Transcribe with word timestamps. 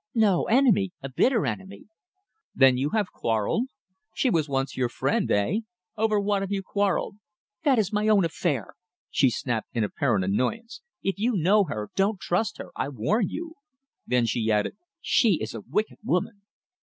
No, 0.15 0.45
enemy 0.47 0.93
a 1.03 1.09
bitter 1.09 1.45
enemy!" 1.45 1.85
"Then 2.55 2.75
you 2.75 2.89
have 2.89 3.11
quarrelled? 3.11 3.67
She 4.15 4.31
was 4.31 4.49
once 4.49 4.75
your 4.75 4.89
friend 4.89 5.29
eh? 5.29 5.59
Over 5.95 6.19
what 6.19 6.41
have 6.41 6.51
you 6.51 6.63
quarrelled?" 6.63 7.17
"That 7.65 7.77
is 7.77 7.93
my 7.93 8.07
own 8.07 8.25
affair!" 8.25 8.73
she 9.11 9.29
snapped 9.29 9.67
in 9.73 9.83
apparent 9.83 10.25
annoyance. 10.25 10.81
"If 11.03 11.19
you 11.19 11.33
know 11.33 11.65
her, 11.65 11.91
don't 11.95 12.19
trust 12.19 12.57
her. 12.57 12.71
I 12.75 12.89
warn 12.89 13.29
you!" 13.29 13.53
Then 14.07 14.25
she 14.25 14.51
added: 14.51 14.75
"She 15.01 15.35
is 15.39 15.53
a 15.53 15.61
wicked 15.61 15.99
woman." 16.03 16.41